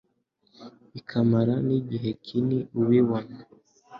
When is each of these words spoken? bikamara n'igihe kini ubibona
bikamara 0.93 1.53
n'igihe 1.67 2.09
kini 2.25 2.57
ubibona 2.79 3.35